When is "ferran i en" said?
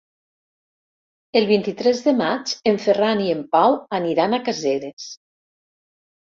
2.87-3.45